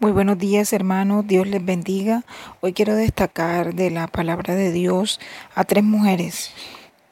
[0.00, 2.24] Muy buenos días hermanos, Dios les bendiga.
[2.62, 5.20] Hoy quiero destacar de la palabra de Dios
[5.54, 6.52] a tres mujeres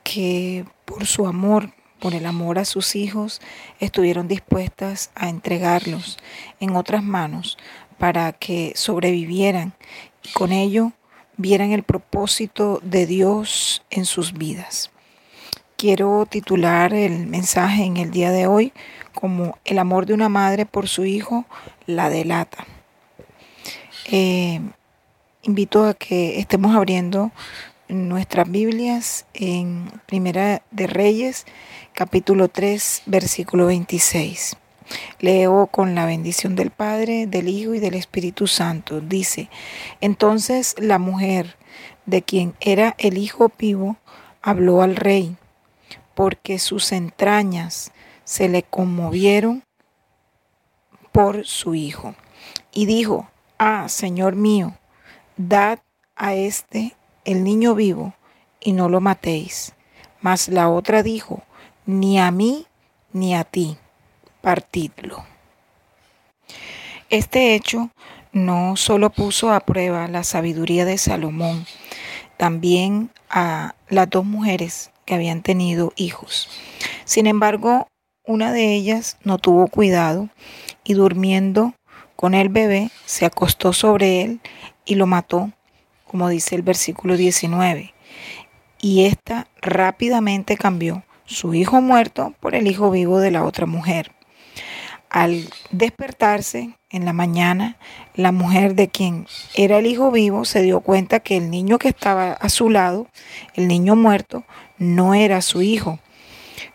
[0.05, 3.43] que por su amor, por el amor a sus hijos,
[3.79, 6.17] estuvieron dispuestas a entregarlos
[6.61, 7.59] en otras manos
[7.99, 9.75] para que sobrevivieran
[10.23, 10.93] y con ello
[11.37, 14.91] vieran el propósito de Dios en sus vidas.
[15.77, 18.73] Quiero titular el mensaje en el día de hoy
[19.13, 21.45] como el amor de una madre por su hijo
[21.85, 22.67] la delata.
[24.11, 24.63] Eh,
[25.43, 27.31] invito a que estemos abriendo
[27.89, 31.45] nuestras Biblias en Primera de Reyes,
[31.93, 34.57] capítulo 3, versículo 26.
[35.21, 39.03] Leo con la bendición del Padre, del Hijo y del Espíritu Santo.
[39.03, 39.51] Dice,
[40.01, 41.59] entonces la mujer
[42.07, 43.99] de quien era el hijo vivo
[44.41, 45.37] habló al rey,
[46.15, 47.93] porque sus entrañas
[48.25, 49.65] se le conmovieron
[51.13, 52.15] por su hijo.
[52.73, 53.29] Y dijo,
[53.61, 54.79] Ah, Señor mío,
[55.37, 55.81] dad
[56.15, 58.15] a este el niño vivo
[58.61, 59.75] y no lo matéis.
[60.21, 61.43] Mas la otra dijo,
[61.85, 62.69] ni a mí
[63.13, 63.77] ni a ti,
[64.43, 65.25] partidlo.
[67.11, 67.91] Este hecho
[68.31, 71.67] no solo puso a prueba la sabiduría de Salomón,
[72.37, 76.49] también a las dos mujeres que habían tenido hijos.
[77.05, 77.89] Sin embargo,
[78.25, 80.29] una de ellas no tuvo cuidado
[80.85, 81.75] y durmiendo
[82.19, 84.41] con el bebé, se acostó sobre él
[84.85, 85.53] y lo mató,
[86.05, 87.95] como dice el versículo 19.
[88.81, 94.11] Y ésta rápidamente cambió su hijo muerto por el hijo vivo de la otra mujer.
[95.09, 97.77] Al despertarse en la mañana,
[98.17, 101.89] la mujer de quien era el hijo vivo se dio cuenta que el niño que
[101.89, 103.07] estaba a su lado,
[103.55, 104.43] el niño muerto,
[104.77, 106.01] no era su hijo,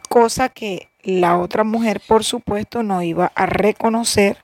[0.08, 4.38] cosa que la otra mujer, por supuesto, no iba a reconocer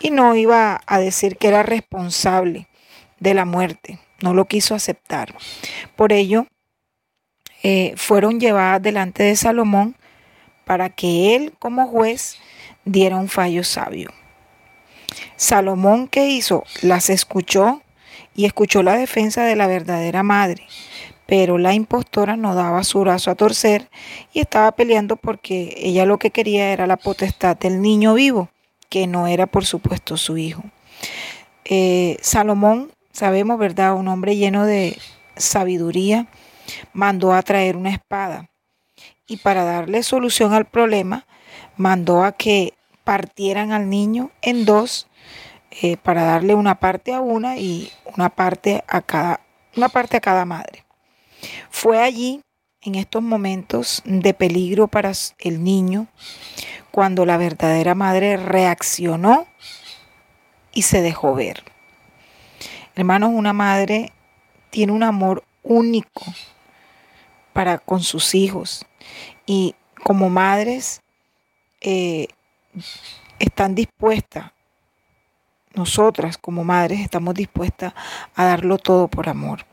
[0.00, 2.68] y no iba a decir que era responsable
[3.18, 3.98] de la muerte.
[4.20, 5.34] No lo quiso aceptar.
[5.96, 6.46] Por ello,
[7.62, 9.96] eh, fueron llevadas delante de Salomón
[10.64, 12.38] para que él, como juez,
[12.84, 14.10] diera un fallo sabio.
[15.36, 16.64] Salomón, ¿qué hizo?
[16.82, 17.82] Las escuchó
[18.34, 20.66] y escuchó la defensa de la verdadera madre
[21.32, 23.88] pero la impostora no daba su brazo a torcer
[24.34, 28.50] y estaba peleando porque ella lo que quería era la potestad del niño vivo,
[28.90, 30.62] que no era por supuesto su hijo.
[31.64, 33.94] Eh, Salomón, sabemos, ¿verdad?
[33.94, 34.98] Un hombre lleno de
[35.34, 36.26] sabiduría,
[36.92, 38.50] mandó a traer una espada
[39.26, 41.24] y para darle solución al problema,
[41.78, 45.08] mandó a que partieran al niño en dos
[45.80, 49.40] eh, para darle una parte a una y una parte a cada,
[49.74, 50.84] una parte a cada madre.
[51.72, 52.42] Fue allí,
[52.82, 56.06] en estos momentos de peligro para el niño,
[56.92, 59.46] cuando la verdadera madre reaccionó
[60.72, 61.64] y se dejó ver.
[62.94, 64.12] Hermanos, una madre
[64.70, 66.22] tiene un amor único
[67.54, 68.84] para con sus hijos
[69.46, 71.00] y como madres
[71.80, 72.28] eh,
[73.38, 74.52] están dispuestas,
[75.74, 77.94] nosotras como madres estamos dispuestas
[78.34, 79.64] a darlo todo por amor,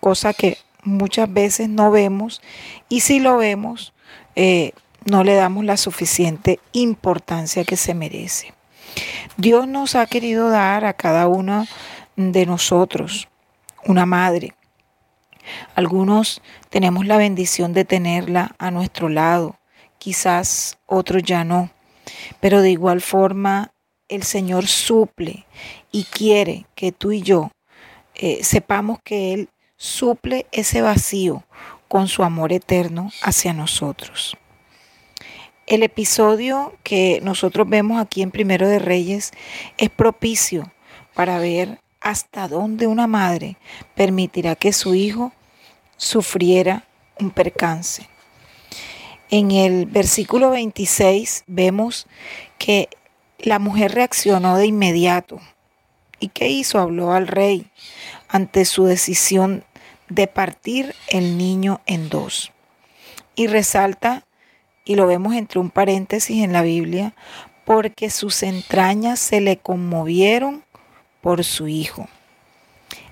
[0.00, 2.42] cosa que muchas veces no vemos
[2.88, 3.92] y si lo vemos,
[4.36, 4.72] eh,
[5.04, 8.54] no le damos la suficiente importancia que se merece.
[9.36, 11.66] Dios nos ha querido dar a cada uno
[12.16, 13.28] de nosotros
[13.84, 14.54] una madre.
[15.74, 19.56] Algunos tenemos la bendición de tenerla a nuestro lado,
[19.98, 21.70] quizás otros ya no,
[22.40, 23.70] pero de igual forma
[24.08, 25.46] el Señor suple
[25.92, 27.50] y quiere que tú y yo
[28.14, 31.44] eh, sepamos que Él suple ese vacío
[31.86, 34.36] con su amor eterno hacia nosotros.
[35.66, 39.32] El episodio que nosotros vemos aquí en Primero de Reyes
[39.78, 40.70] es propicio
[41.14, 43.56] para ver hasta dónde una madre
[43.94, 45.32] permitirá que su hijo
[45.96, 46.84] sufriera
[47.20, 48.08] un percance.
[49.30, 52.06] En el versículo 26 vemos
[52.56, 52.88] que
[53.38, 55.38] la mujer reaccionó de inmediato.
[56.18, 56.78] ¿Y qué hizo?
[56.78, 57.70] Habló al rey
[58.28, 59.64] ante su decisión
[60.08, 62.52] de partir el niño en dos.
[63.34, 64.24] Y resalta,
[64.84, 67.14] y lo vemos entre un paréntesis en la Biblia,
[67.64, 70.64] porque sus entrañas se le conmovieron
[71.20, 72.08] por su hijo.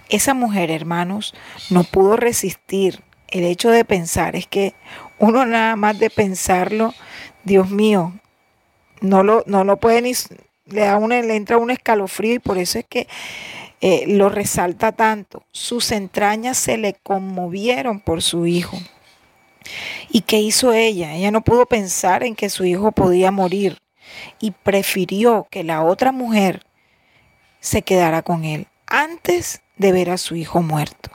[0.08, 1.34] Esa mujer, hermanos,
[1.68, 4.36] no pudo resistir el hecho de pensar.
[4.36, 4.74] Es que
[5.18, 6.94] uno nada más de pensarlo,
[7.44, 8.12] Dios mío,
[9.00, 10.12] no lo, no lo puede ni,
[10.66, 13.08] le, da una, le entra un escalofrío y por eso es que
[13.88, 15.44] eh, lo resalta tanto.
[15.52, 18.76] Sus entrañas se le conmovieron por su hijo.
[20.10, 21.14] ¿Y qué hizo ella?
[21.14, 23.78] Ella no pudo pensar en que su hijo podía morir
[24.40, 26.66] y prefirió que la otra mujer
[27.60, 31.12] se quedara con él antes de ver a su hijo muerto.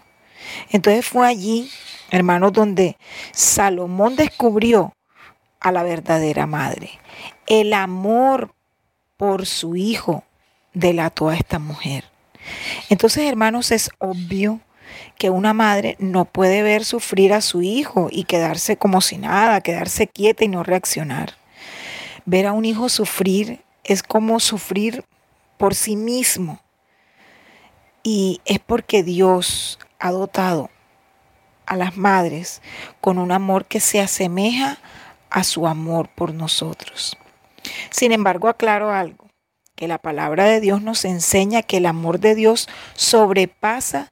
[0.69, 1.69] Entonces fue allí,
[2.09, 2.95] hermanos, donde
[3.33, 4.93] Salomón descubrió
[5.59, 6.91] a la verdadera madre.
[7.47, 8.55] El amor
[9.17, 10.23] por su hijo
[10.73, 12.05] delató a esta mujer.
[12.89, 14.59] Entonces, hermanos, es obvio
[15.17, 19.61] que una madre no puede ver sufrir a su hijo y quedarse como si nada,
[19.61, 21.35] quedarse quieta y no reaccionar.
[22.25, 25.05] Ver a un hijo sufrir es como sufrir
[25.57, 26.61] por sí mismo.
[28.03, 30.69] Y es porque Dios ha dotado
[31.65, 32.61] a las madres
[32.99, 34.79] con un amor que se asemeja
[35.29, 37.17] a su amor por nosotros.
[37.91, 39.27] Sin embargo, aclaro algo,
[39.81, 44.11] que la palabra de Dios nos enseña que el amor de Dios sobrepasa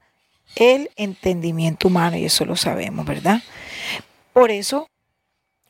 [0.56, 3.44] el entendimiento humano y eso lo sabemos, ¿verdad?
[4.34, 4.88] Por eso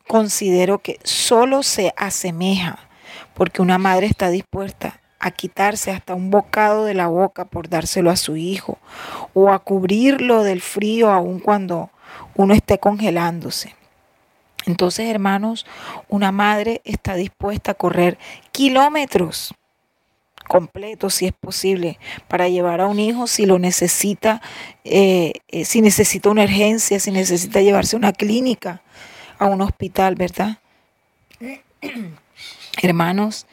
[0.07, 2.79] considero que solo se asemeja
[3.33, 8.09] porque una madre está dispuesta a quitarse hasta un bocado de la boca por dárselo
[8.09, 8.77] a su hijo
[9.33, 11.89] o a cubrirlo del frío aun cuando
[12.35, 13.75] uno esté congelándose.
[14.65, 15.65] Entonces, hermanos,
[16.07, 18.17] una madre está dispuesta a correr
[18.53, 19.53] kilómetros
[20.49, 24.41] completo, si es posible, para llevar a un hijo si lo necesita,
[24.83, 28.81] eh, eh, si necesita una urgencia, si necesita llevarse a una clínica,
[29.37, 30.57] a un hospital, ¿verdad?
[32.81, 33.45] Hermanos,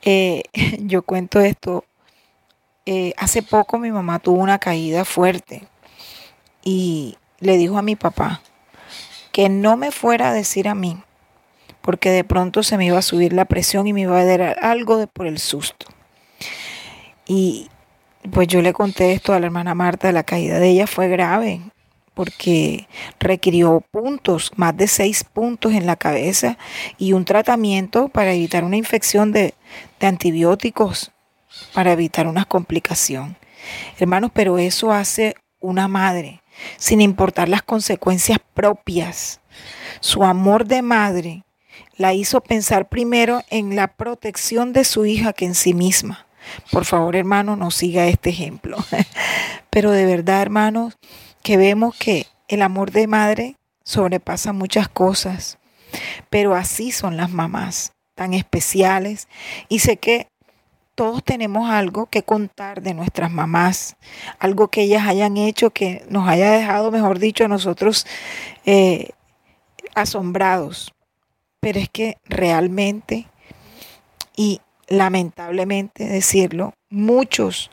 [0.00, 0.42] eh,
[0.80, 1.84] yo cuento esto.
[3.16, 5.68] hace poco mi mamá tuvo una caída fuerte
[6.64, 8.40] y le dijo a mi papá
[9.32, 10.96] que no me fuera a decir a mí,
[11.82, 14.56] porque de pronto se me iba a subir la presión y me iba a dar
[14.62, 15.86] algo de por el susto.
[17.26, 17.68] Y
[18.30, 21.60] pues yo le conté esto a la hermana Marta, la caída de ella fue grave
[22.14, 22.88] porque
[23.18, 26.58] requirió puntos, más de seis puntos en la cabeza
[26.98, 29.54] y un tratamiento para evitar una infección de,
[29.98, 31.10] de antibióticos,
[31.72, 33.36] para evitar una complicación.
[33.98, 36.42] Hermanos, pero eso hace una madre,
[36.76, 39.40] sin importar las consecuencias propias.
[40.00, 41.44] Su amor de madre
[41.96, 46.26] la hizo pensar primero en la protección de su hija que en sí misma.
[46.70, 48.76] Por favor, hermano, no siga este ejemplo.
[49.70, 50.98] Pero de verdad, hermanos,
[51.42, 55.58] que vemos que el amor de madre sobrepasa muchas cosas.
[56.30, 59.28] Pero así son las mamás, tan especiales.
[59.68, 60.28] Y sé que
[60.94, 63.96] todos tenemos algo que contar de nuestras mamás,
[64.38, 68.06] algo que ellas hayan hecho que nos haya dejado, mejor dicho, a nosotros
[68.66, 69.10] eh,
[69.94, 70.92] asombrados.
[71.60, 73.26] Pero es que realmente,
[74.36, 74.60] y
[74.92, 77.70] lamentablemente decirlo, muchos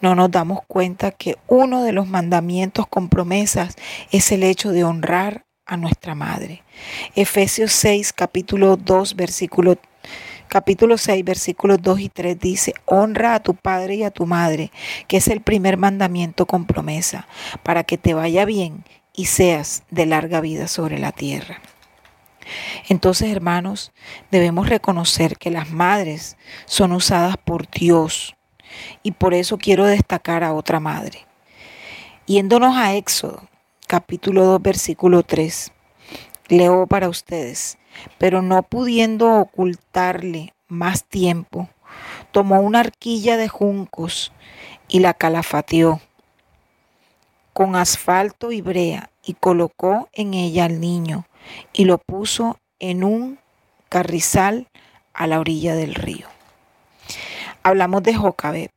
[0.00, 3.76] no nos damos cuenta que uno de los mandamientos con promesas
[4.10, 6.62] es el hecho de honrar a nuestra madre.
[7.14, 9.76] Efesios 6, capítulo 2, versículo
[10.48, 14.70] capítulo 6, versículos 2 y 3 dice, honra a tu padre y a tu madre,
[15.06, 17.26] que es el primer mandamiento con promesa,
[17.62, 21.60] para que te vaya bien y seas de larga vida sobre la tierra.
[22.88, 23.92] Entonces, hermanos,
[24.30, 26.36] debemos reconocer que las madres
[26.66, 28.36] son usadas por Dios.
[29.02, 31.26] Y por eso quiero destacar a otra madre.
[32.26, 33.48] Yéndonos a Éxodo,
[33.86, 35.72] capítulo 2, versículo 3,
[36.48, 37.78] leo para ustedes,
[38.18, 41.68] pero no pudiendo ocultarle más tiempo,
[42.32, 44.32] tomó una arquilla de juncos
[44.88, 46.00] y la calafateó
[47.52, 51.26] con asfalto y brea y colocó en ella al niño
[51.72, 53.38] y lo puso en un
[53.88, 54.68] carrizal
[55.12, 56.26] a la orilla del río.
[57.62, 58.70] Hablamos de Jocabet,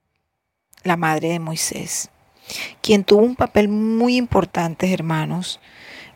[0.84, 2.10] la madre de Moisés,
[2.82, 5.60] quien tuvo un papel muy importante, hermanos,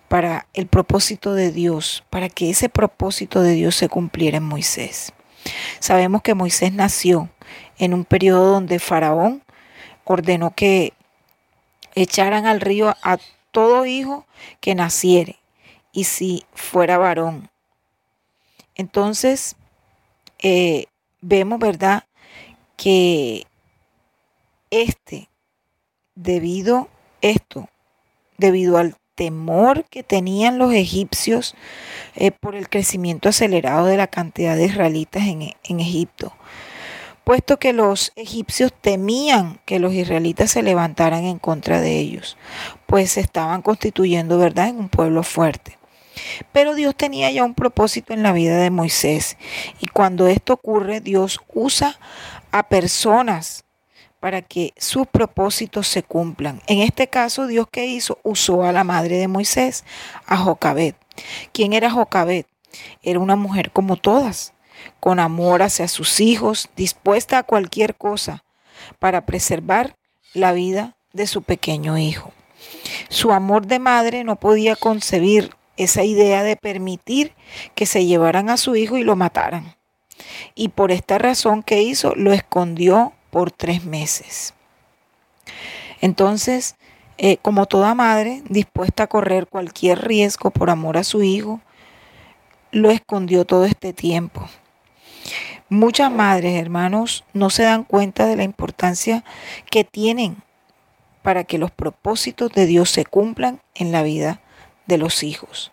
[0.07, 5.13] para el propósito de Dios, para que ese propósito de Dios se cumpliera en Moisés.
[5.79, 7.29] Sabemos que Moisés nació
[7.77, 9.43] en un periodo donde Faraón
[10.03, 10.93] ordenó que
[11.95, 13.17] echaran al río a
[13.51, 14.25] todo hijo
[14.59, 15.40] que naciere
[15.91, 17.49] y si fuera varón.
[18.75, 19.55] Entonces,
[20.39, 20.85] eh,
[21.21, 22.03] vemos, ¿verdad?,
[22.77, 23.45] que
[24.71, 25.29] este,
[26.15, 26.89] debido
[27.21, 27.69] esto,
[28.37, 31.53] debido al temor que tenían los egipcios
[32.15, 36.33] eh, por el crecimiento acelerado de la cantidad de israelitas en, en Egipto,
[37.23, 42.37] puesto que los egipcios temían que los israelitas se levantaran en contra de ellos,
[42.87, 45.77] pues se estaban constituyendo, ¿verdad?, en un pueblo fuerte.
[46.51, 49.37] Pero Dios tenía ya un propósito en la vida de Moisés.
[49.79, 51.97] Y cuando esto ocurre, Dios usa
[52.51, 53.63] a personas
[54.19, 56.61] para que sus propósitos se cumplan.
[56.67, 59.83] En este caso, Dios que hizo, usó a la madre de Moisés,
[60.27, 60.95] a Jocabet.
[61.51, 62.47] ¿Quién era Jocabet?
[63.01, 64.53] Era una mujer como todas,
[64.99, 68.43] con amor hacia sus hijos, dispuesta a cualquier cosa
[68.99, 69.95] para preservar
[70.33, 72.31] la vida de su pequeño hijo.
[73.09, 77.33] Su amor de madre no podía concebir esa idea de permitir
[77.75, 79.75] que se llevaran a su hijo y lo mataran.
[80.55, 84.53] Y por esta razón que hizo, lo escondió por tres meses.
[86.01, 86.75] Entonces,
[87.17, 91.61] eh, como toda madre, dispuesta a correr cualquier riesgo por amor a su hijo,
[92.71, 94.47] lo escondió todo este tiempo.
[95.69, 99.23] Muchas madres, hermanos, no se dan cuenta de la importancia
[99.69, 100.37] que tienen
[101.21, 104.41] para que los propósitos de Dios se cumplan en la vida
[104.91, 105.71] de los hijos.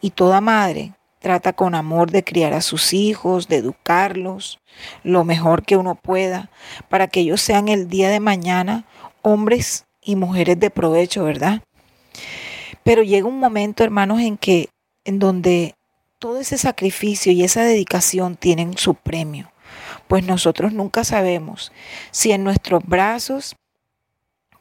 [0.00, 4.58] Y toda madre trata con amor de criar a sus hijos, de educarlos
[5.04, 6.50] lo mejor que uno pueda,
[6.88, 8.84] para que ellos sean el día de mañana
[9.22, 11.62] hombres y mujeres de provecho, ¿verdad?
[12.82, 14.68] Pero llega un momento, hermanos, en que
[15.04, 15.74] en donde
[16.18, 19.52] todo ese sacrificio y esa dedicación tienen su premio,
[20.08, 21.70] pues nosotros nunca sabemos
[22.10, 23.54] si en nuestros brazos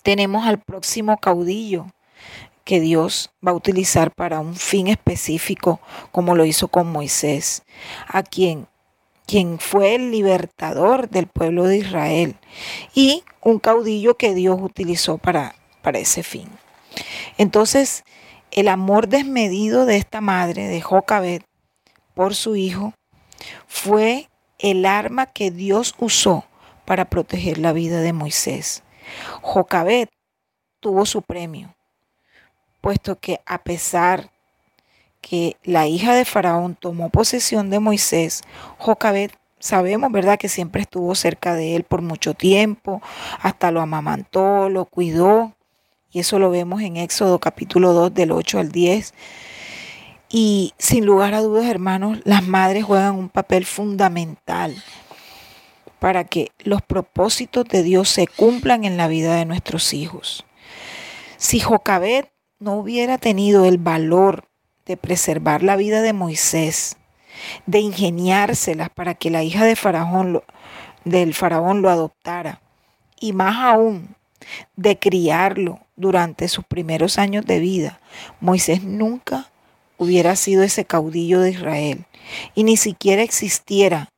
[0.04, 1.88] tenemos al próximo caudillo
[2.68, 5.80] que Dios va a utilizar para un fin específico,
[6.12, 7.64] como lo hizo con Moisés,
[8.08, 8.68] a quien
[9.26, 12.38] quien fue el libertador del pueblo de Israel
[12.94, 16.50] y un caudillo que Dios utilizó para, para ese fin.
[17.38, 18.04] Entonces,
[18.52, 21.44] el amor desmedido de esta madre, de Jocabet,
[22.16, 22.94] por su hijo,
[23.68, 26.46] fue el arma que Dios usó
[26.86, 28.84] para proteger la vida de Moisés.
[29.42, 30.10] Jocabet
[30.80, 31.77] tuvo su premio,
[32.82, 34.32] puesto que a pesar
[35.22, 38.42] que la hija de Faraón tomó posesión de Moisés,
[38.78, 43.02] Jocabet sabemos, ¿verdad?, que siempre estuvo cerca de él por mucho tiempo,
[43.42, 45.54] hasta lo amamantó, lo cuidó,
[46.12, 49.14] y eso lo vemos en Éxodo capítulo 2 del 8 al 10.
[50.30, 54.76] Y sin lugar a dudas, hermanos, las madres juegan un papel fundamental
[56.00, 60.46] para que los propósitos de Dios se cumplan en la vida de nuestros hijos.
[61.38, 64.46] Si Jocabet no hubiera tenido el valor
[64.86, 66.98] de preservar la vida de Moisés,
[67.66, 70.42] de ingeniárselas para que la hija de faraón
[71.04, 72.62] del faraón lo adoptara,
[73.20, 74.16] y más aún
[74.76, 78.00] de criarlo durante sus primeros años de vida,
[78.40, 79.50] Moisés nunca
[79.98, 82.06] hubiera sido ese caudillo de Israel
[82.54, 84.10] y ni siquiera existiera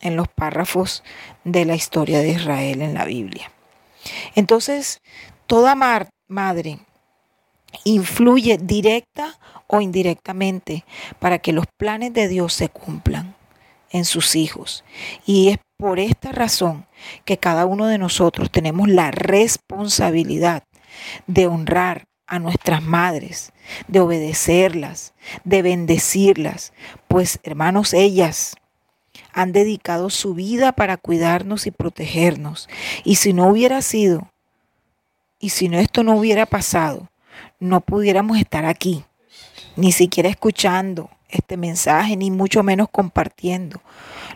[0.00, 1.02] en los párrafos
[1.44, 3.50] de la historia de Israel en la Biblia.
[4.34, 5.00] Entonces,
[5.46, 6.78] toda madre
[7.84, 10.84] influye directa o indirectamente
[11.18, 13.34] para que los planes de Dios se cumplan
[13.90, 14.84] en sus hijos.
[15.24, 16.86] Y es por esta razón
[17.24, 20.64] que cada uno de nosotros tenemos la responsabilidad
[21.26, 23.52] de honrar a nuestras madres,
[23.86, 25.12] de obedecerlas,
[25.44, 26.72] de bendecirlas,
[27.06, 28.54] pues hermanos, ellas
[29.32, 32.68] han dedicado su vida para cuidarnos y protegernos.
[33.04, 34.30] Y si no hubiera sido,
[35.38, 37.08] y si no esto no hubiera pasado,
[37.60, 39.04] no pudiéramos estar aquí,
[39.76, 43.80] ni siquiera escuchando este mensaje, ni mucho menos compartiendo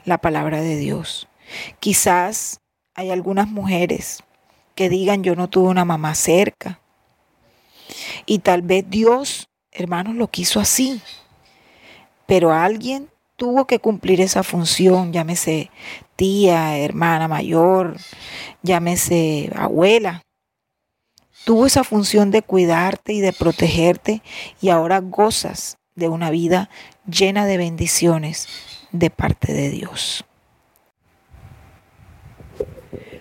[0.05, 1.29] la palabra de Dios.
[1.81, 2.61] Quizás
[2.95, 4.23] hay algunas mujeres
[4.75, 6.81] que digan yo no tuve una mamá cerca.
[8.27, 11.01] Y tal vez Dios, hermanos, lo quiso así.
[12.27, 15.71] Pero alguien tuvo que cumplir esa función, llámese
[16.17, 17.97] tía, hermana mayor,
[18.63, 20.23] llámese abuela
[21.49, 24.21] tuvo esa función de cuidarte y de protegerte
[24.61, 26.69] y ahora gozas de una vida
[27.11, 28.49] llena de bendiciones
[28.93, 30.27] de parte de Dios.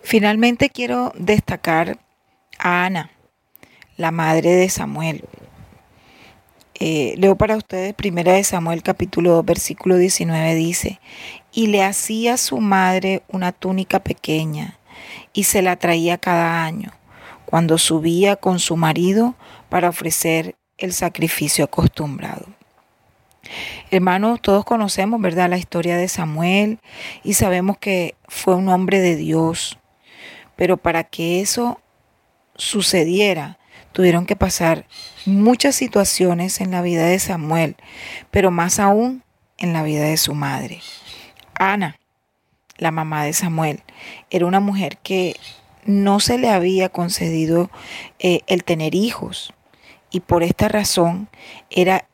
[0.03, 1.99] Finalmente quiero destacar
[2.59, 3.11] a Ana,
[3.95, 5.23] la madre de Samuel.
[6.81, 10.99] Eh, leo para ustedes primera de Samuel capítulo 2 versículo 19 dice,
[11.53, 14.79] y le hacía su madre una túnica pequeña
[15.31, 16.96] y se la traía cada año
[17.47, 19.35] cuando subía con su marido
[19.69, 22.45] para ofrecer el sacrificio acostumbrado.
[23.89, 26.79] Hermanos, todos conocemos, ¿verdad?, la historia de Samuel
[27.23, 29.79] y sabemos que fue un hombre de Dios,
[30.57, 31.79] pero para que eso
[32.55, 33.57] sucediera,
[33.93, 34.85] tuvieron que pasar
[35.25, 37.77] muchas situaciones en la vida de Samuel,
[38.29, 39.23] pero más aún
[39.57, 40.81] en la vida de su madre.
[41.57, 41.97] Ana,
[42.77, 43.83] la mamá de Samuel,
[44.29, 45.37] era una mujer que
[45.87, 47.71] no se le había concedido
[48.19, 49.53] eh, el tener hijos
[50.11, 51.29] y por esta razón
[51.69, 52.07] era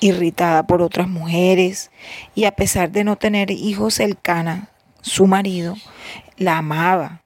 [0.00, 1.90] irritada por otras mujeres
[2.34, 4.70] y a pesar de no tener hijos, el Cana,
[5.02, 5.74] su marido,
[6.36, 7.22] la amaba.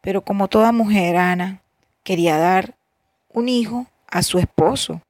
[0.00, 1.62] Pero como toda mujer, Ana
[2.02, 2.74] quería dar
[3.32, 5.00] un hijo a su esposo,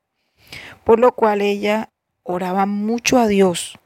[0.84, 1.88] por lo cual ella
[2.22, 3.78] oraba mucho a Dios,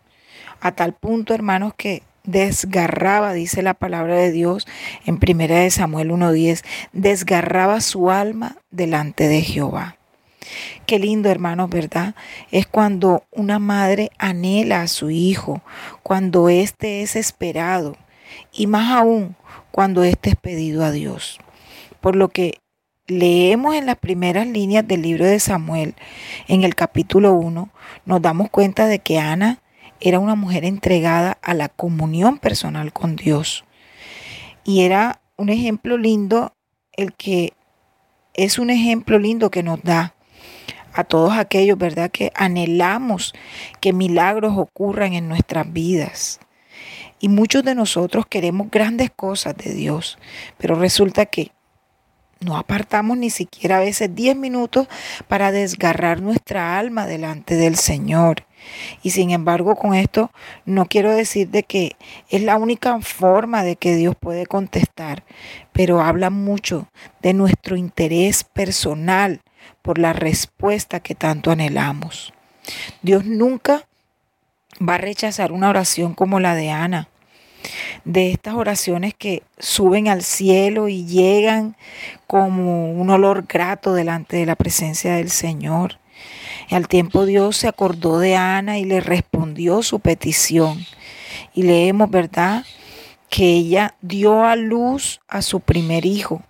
[0.61, 4.67] a tal punto, hermanos, que desgarraba, dice la palabra de Dios
[5.07, 9.97] en primera de Samuel 1:10, desgarraba su alma delante de Jehová.
[10.87, 12.15] Qué lindo, hermanos, ¿verdad?
[12.51, 15.63] Es cuando una madre anhela a su hijo,
[16.03, 17.97] cuando éste es esperado
[18.53, 19.37] y más aún
[19.71, 21.39] cuando éste es pedido a Dios.
[22.01, 22.61] Por lo que
[23.07, 25.95] leemos en las primeras líneas del libro de Samuel,
[26.49, 27.71] en el capítulo 1,
[28.05, 29.61] nos damos cuenta de que Ana
[30.05, 33.65] era una mujer entregada a la comunión personal con Dios.
[34.63, 36.53] Y era un ejemplo lindo,
[36.93, 37.55] el que
[38.35, 40.15] es un ejemplo lindo que nos da
[40.93, 42.11] a todos aquellos, ¿verdad?
[42.11, 43.33] Que anhelamos
[43.81, 46.39] que milagros ocurran en nuestras vidas.
[47.19, 50.19] Y muchos de nosotros queremos grandes cosas de Dios,
[50.59, 51.51] pero resulta que
[52.45, 54.87] no apartamos ni siquiera a veces 10 minutos
[55.29, 58.45] para desgarrar nuestra alma delante del Señor.
[59.03, 60.31] Y sin embargo, con esto
[60.65, 61.97] no quiero decir de que
[62.29, 65.25] es la única forma de que Dios puede contestar,
[65.73, 66.89] pero habla mucho
[67.23, 69.43] de nuestro interés personal
[69.83, 72.33] por la respuesta que tanto anhelamos.
[73.03, 73.87] Dios nunca
[74.81, 77.09] va a rechazar una oración como la de Ana,
[78.05, 81.77] de estas oraciones que suben al cielo y llegan
[82.27, 85.99] como un olor grato delante de la presencia del Señor.
[86.71, 90.85] Al tiempo Dios se acordó de Ana y le respondió su petición.
[91.55, 92.65] Y leemos, ¿verdad?
[93.29, 96.43] Que ella dio a luz a su primer hijo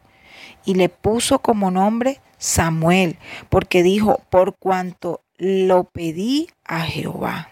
[0.65, 3.19] y le puso como nombre Samuel,
[3.49, 7.51] porque dijo, por cuanto lo pedí a Jehová.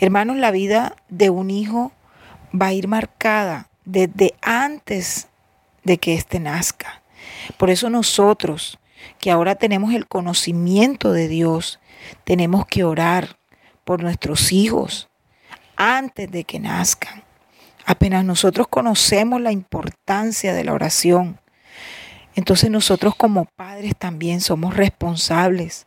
[0.00, 1.92] Hermanos, la vida de un hijo
[2.54, 5.28] va a ir marcada desde antes
[5.84, 7.02] de que éste nazca.
[7.56, 8.78] Por eso nosotros,
[9.18, 11.80] que ahora tenemos el conocimiento de Dios,
[12.24, 13.38] tenemos que orar
[13.84, 15.08] por nuestros hijos
[15.76, 17.24] antes de que nazcan.
[17.84, 21.40] Apenas nosotros conocemos la importancia de la oración,
[22.34, 25.86] entonces nosotros como padres también somos responsables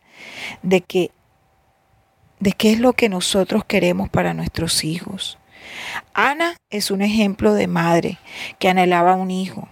[0.62, 1.10] de que
[2.38, 5.38] de qué es lo que nosotros queremos para nuestros hijos.
[6.14, 8.18] Ana es un ejemplo de madre
[8.58, 9.68] que anhelaba un hijo,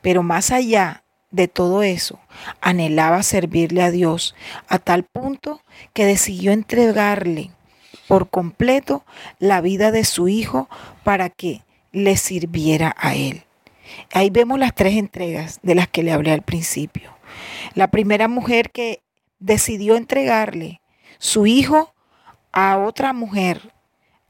[0.00, 2.18] pero más allá de todo eso,
[2.60, 4.34] anhelaba servirle a Dios
[4.68, 5.60] a tal punto
[5.92, 7.50] que decidió entregarle
[8.06, 9.04] por completo
[9.38, 10.68] la vida de su hijo
[11.04, 11.62] para que
[11.92, 13.44] le sirviera a él.
[14.12, 17.14] Ahí vemos las tres entregas de las que le hablé al principio.
[17.74, 19.02] La primera mujer que
[19.38, 20.80] decidió entregarle
[21.18, 21.94] su hijo
[22.52, 23.72] a otra mujer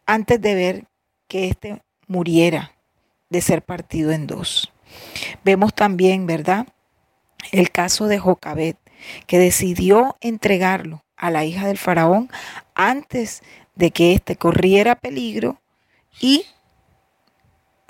[0.08, 0.84] antes de ver
[1.28, 2.72] que éste muriera
[3.28, 4.72] de ser partido en dos.
[5.44, 6.66] Vemos también, ¿verdad?
[7.52, 8.78] El caso de Jocabet,
[9.26, 12.30] que decidió entregarlo a la hija del faraón
[12.74, 13.42] antes
[13.74, 15.60] de que éste corriera peligro
[16.20, 16.46] y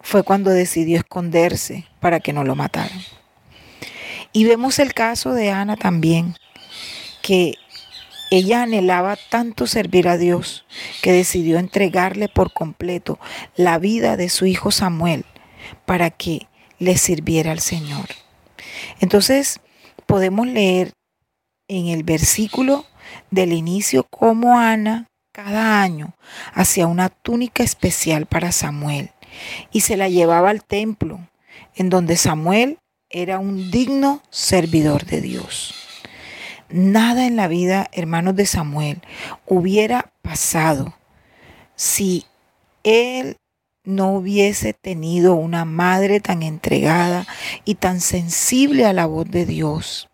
[0.00, 3.00] fue cuando decidió esconderse para que no lo mataran.
[4.32, 6.34] Y vemos el caso de Ana también,
[7.22, 7.54] que
[8.30, 10.64] ella anhelaba tanto servir a Dios
[11.02, 13.18] que decidió entregarle por completo
[13.56, 15.24] la vida de su hijo Samuel
[15.86, 18.06] para que le sirviera al Señor.
[19.00, 19.60] Entonces
[20.06, 20.92] podemos leer
[21.68, 22.86] en el versículo
[23.30, 26.14] del inicio cómo Ana cada año
[26.52, 29.10] hacía una túnica especial para Samuel
[29.70, 31.20] y se la llevaba al templo,
[31.74, 35.87] en donde Samuel era un digno servidor de Dios.
[36.70, 39.00] Nada en la vida, hermanos de Samuel,
[39.46, 40.94] hubiera pasado
[41.76, 42.26] si
[42.82, 43.36] él
[43.84, 47.26] no hubiese tenido una madre tan entregada
[47.64, 50.08] y tan sensible a la voz de Dios.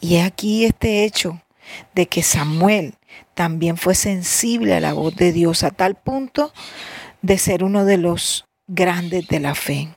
[0.00, 1.42] Y es aquí este hecho
[1.94, 2.94] de que Samuel
[3.34, 6.52] también fue sensible a la voz de Dios a tal punto
[7.20, 9.88] de ser uno de los grandes de la fe.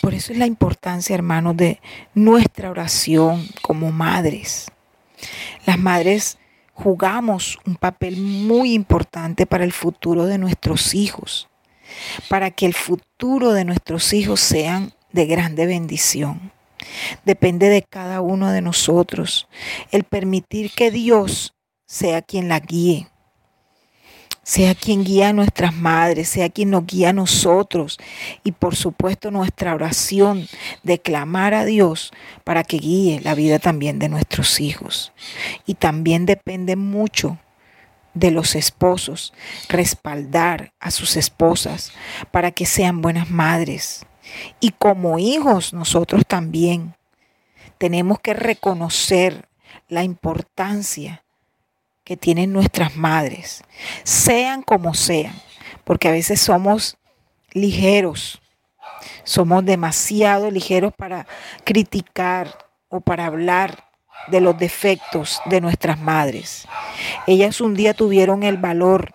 [0.00, 1.80] Por eso es la importancia, hermanos, de
[2.14, 4.70] nuestra oración como madres.
[5.66, 6.38] Las madres
[6.72, 11.48] jugamos un papel muy importante para el futuro de nuestros hijos,
[12.28, 16.52] para que el futuro de nuestros hijos sean de grande bendición.
[17.24, 19.48] Depende de cada uno de nosotros
[19.90, 21.54] el permitir que Dios
[21.86, 23.08] sea quien la guíe,
[24.48, 27.98] sea quien guía a nuestras madres, sea quien nos guía a nosotros
[28.44, 30.48] y por supuesto nuestra oración
[30.82, 32.12] de clamar a Dios
[32.44, 35.12] para que guíe la vida también de nuestros hijos.
[35.66, 37.36] Y también depende mucho
[38.14, 39.34] de los esposos
[39.68, 41.92] respaldar a sus esposas
[42.30, 44.06] para que sean buenas madres.
[44.60, 46.94] Y como hijos nosotros también
[47.76, 49.46] tenemos que reconocer
[49.88, 51.22] la importancia
[52.08, 53.62] que tienen nuestras madres,
[54.02, 55.34] sean como sean,
[55.84, 56.96] porque a veces somos
[57.52, 58.40] ligeros,
[59.24, 61.26] somos demasiado ligeros para
[61.64, 62.56] criticar
[62.88, 63.84] o para hablar
[64.28, 66.66] de los defectos de nuestras madres.
[67.26, 69.12] Ellas un día tuvieron el valor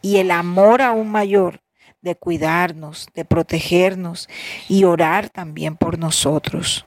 [0.00, 1.60] y el amor aún mayor
[2.00, 4.30] de cuidarnos, de protegernos
[4.66, 6.86] y orar también por nosotros.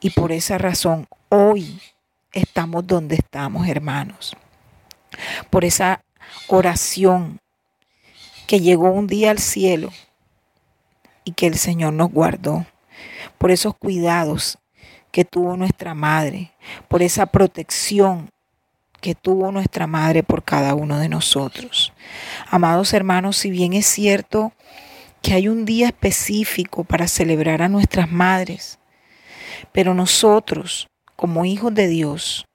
[0.00, 1.80] Y por esa razón hoy
[2.32, 4.36] estamos donde estamos, hermanos.
[5.50, 6.02] Por esa
[6.46, 7.40] oración
[8.46, 9.92] que llegó un día al cielo
[11.24, 12.66] y que el Señor nos guardó.
[13.36, 14.58] Por esos cuidados
[15.12, 16.52] que tuvo nuestra madre,
[16.88, 18.30] por esa protección
[19.00, 21.92] que tuvo nuestra madre por cada uno de nosotros.
[22.50, 24.52] Amados hermanos, si bien es cierto
[25.22, 28.78] que hay un día específico para celebrar a nuestras madres,
[29.72, 32.46] pero nosotros, como hijos de Dios,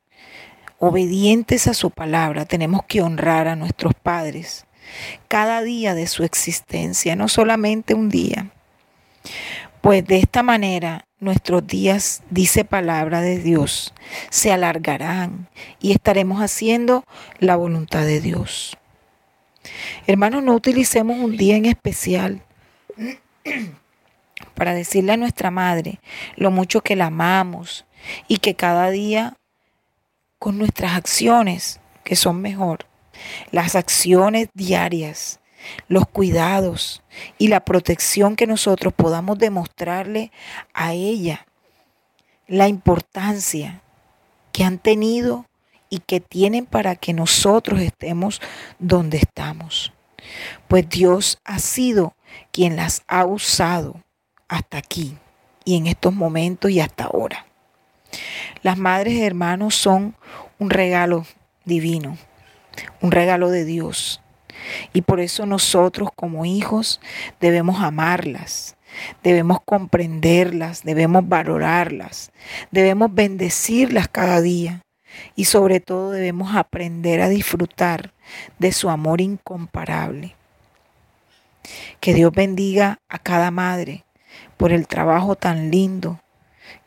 [0.86, 4.66] obedientes a su palabra, tenemos que honrar a nuestros padres
[5.30, 8.52] cada día de su existencia, no solamente un día.
[9.80, 13.94] Pues de esta manera nuestros días, dice palabra de Dios,
[14.30, 15.48] se alargarán
[15.80, 17.06] y estaremos haciendo
[17.40, 18.78] la voluntad de Dios.
[20.06, 22.44] Hermanos, no utilicemos un día en especial
[24.54, 26.02] para decirle a nuestra madre
[26.36, 27.86] lo mucho que la amamos
[28.28, 29.38] y que cada día
[30.44, 32.86] con nuestras acciones, que son mejor,
[33.52, 35.40] las acciones diarias,
[35.88, 37.02] los cuidados
[37.38, 40.34] y la protección que nosotros podamos demostrarle
[40.74, 41.48] a ella,
[42.46, 43.84] la importancia
[44.52, 45.46] que han tenido
[45.90, 48.42] y que tienen para que nosotros estemos
[48.80, 49.94] donde estamos.
[50.68, 52.18] Pues Dios ha sido
[52.52, 54.04] quien las ha usado
[54.50, 55.18] hasta aquí
[55.64, 57.46] y en estos momentos y hasta ahora.
[58.64, 60.16] Las madres y hermanos son
[60.58, 61.26] un regalo
[61.66, 62.18] divino,
[63.02, 64.22] un regalo de Dios.
[64.94, 67.02] Y por eso nosotros como hijos
[67.42, 68.78] debemos amarlas,
[69.22, 72.32] debemos comprenderlas, debemos valorarlas,
[72.72, 74.82] debemos bendecirlas cada día
[75.36, 78.14] y sobre todo debemos aprender a disfrutar
[78.60, 80.38] de su amor incomparable.
[82.00, 84.06] Que Dios bendiga a cada madre
[84.56, 86.22] por el trabajo tan lindo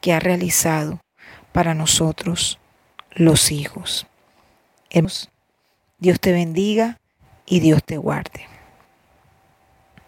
[0.00, 1.00] que ha realizado
[1.57, 2.59] para nosotros
[3.12, 4.07] los hijos.
[5.97, 6.99] Dios te bendiga
[7.47, 8.47] y Dios te guarde.